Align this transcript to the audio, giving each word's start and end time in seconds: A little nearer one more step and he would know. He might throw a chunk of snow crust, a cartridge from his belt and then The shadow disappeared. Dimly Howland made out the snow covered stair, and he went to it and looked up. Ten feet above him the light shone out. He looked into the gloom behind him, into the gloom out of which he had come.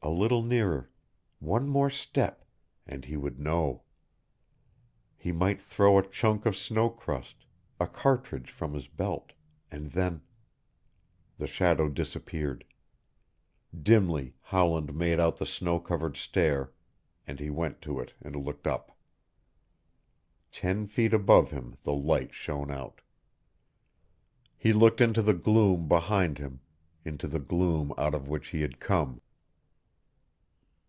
A 0.00 0.08
little 0.10 0.42
nearer 0.42 0.88
one 1.38 1.68
more 1.68 1.90
step 1.90 2.42
and 2.86 3.04
he 3.04 3.14
would 3.14 3.38
know. 3.38 3.82
He 5.18 5.32
might 5.32 5.60
throw 5.60 5.98
a 5.98 6.06
chunk 6.08 6.46
of 6.46 6.56
snow 6.56 6.88
crust, 6.88 7.44
a 7.78 7.86
cartridge 7.86 8.50
from 8.50 8.72
his 8.72 8.88
belt 8.88 9.34
and 9.70 9.88
then 9.92 10.22
The 11.36 11.46
shadow 11.46 11.90
disappeared. 11.90 12.64
Dimly 13.78 14.32
Howland 14.44 14.94
made 14.94 15.20
out 15.20 15.36
the 15.36 15.44
snow 15.44 15.78
covered 15.78 16.16
stair, 16.16 16.72
and 17.26 17.38
he 17.38 17.50
went 17.50 17.82
to 17.82 18.00
it 18.00 18.14
and 18.22 18.34
looked 18.34 18.66
up. 18.66 18.96
Ten 20.50 20.86
feet 20.86 21.12
above 21.12 21.50
him 21.50 21.76
the 21.82 21.92
light 21.94 22.32
shone 22.32 22.70
out. 22.70 23.02
He 24.56 24.72
looked 24.72 25.02
into 25.02 25.20
the 25.20 25.34
gloom 25.34 25.86
behind 25.86 26.38
him, 26.38 26.60
into 27.04 27.28
the 27.28 27.40
gloom 27.40 27.92
out 27.98 28.14
of 28.14 28.26
which 28.26 28.48
he 28.48 28.62
had 28.62 28.80
come. 28.80 29.20